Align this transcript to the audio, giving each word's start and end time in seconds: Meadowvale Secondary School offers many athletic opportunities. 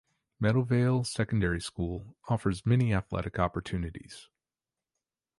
Meadowvale 0.41 1.05
Secondary 1.05 1.61
School 1.61 2.15
offers 2.27 2.65
many 2.65 2.91
athletic 2.91 3.37
opportunities. 3.37 4.29